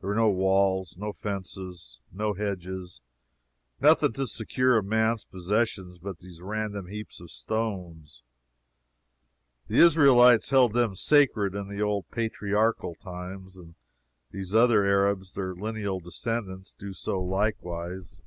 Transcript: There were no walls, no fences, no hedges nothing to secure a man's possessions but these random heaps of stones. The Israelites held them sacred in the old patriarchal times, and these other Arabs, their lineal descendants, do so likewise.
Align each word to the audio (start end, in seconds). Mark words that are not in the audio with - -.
There 0.00 0.06
were 0.10 0.14
no 0.14 0.28
walls, 0.30 0.96
no 0.96 1.12
fences, 1.12 1.98
no 2.12 2.34
hedges 2.34 3.00
nothing 3.80 4.12
to 4.12 4.28
secure 4.28 4.78
a 4.78 4.80
man's 4.84 5.24
possessions 5.24 5.98
but 5.98 6.18
these 6.18 6.40
random 6.40 6.86
heaps 6.86 7.18
of 7.18 7.32
stones. 7.32 8.22
The 9.66 9.78
Israelites 9.80 10.50
held 10.50 10.72
them 10.72 10.94
sacred 10.94 11.56
in 11.56 11.66
the 11.66 11.82
old 11.82 12.08
patriarchal 12.12 12.94
times, 12.94 13.56
and 13.56 13.74
these 14.30 14.54
other 14.54 14.86
Arabs, 14.86 15.34
their 15.34 15.52
lineal 15.56 15.98
descendants, 15.98 16.72
do 16.72 16.92
so 16.92 17.20
likewise. 17.20 18.20